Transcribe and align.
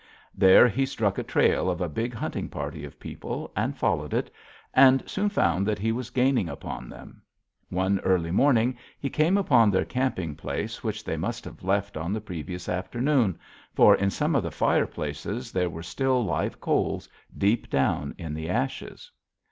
There 0.33 0.67
he 0.67 0.87
struck 0.87 1.13
the 1.13 1.21
trail 1.21 1.69
of 1.69 1.79
a 1.79 1.87
big 1.87 2.11
hunting 2.15 2.49
party 2.49 2.83
of 2.85 2.99
people, 2.99 3.51
and 3.55 3.77
followed 3.77 4.15
it, 4.15 4.31
and 4.73 5.07
soon 5.07 5.29
found 5.29 5.67
that 5.67 5.77
he 5.77 5.91
was 5.91 6.09
gaining 6.09 6.49
upon 6.49 6.89
them; 6.89 7.21
one 7.69 7.99
early 7.99 8.31
morning 8.31 8.79
he 8.99 9.11
came 9.11 9.37
upon 9.37 9.69
their 9.69 9.85
camping 9.85 10.33
place 10.33 10.83
which 10.83 11.03
they 11.03 11.17
must 11.17 11.45
have 11.45 11.61
left 11.61 11.97
on 11.97 12.13
the 12.13 12.19
previous 12.19 12.67
afternoon, 12.67 13.37
for 13.75 13.93
in 13.95 14.09
some 14.09 14.33
of 14.35 14.41
the 14.41 14.49
fireplaces 14.49 15.51
there 15.51 15.69
were 15.69 15.83
still 15.83 16.25
live 16.25 16.59
coals 16.59 17.07
deep 17.37 17.69
down 17.69 18.15
in 18.17 18.33
the 18.33 18.49
ashes. 18.49 19.11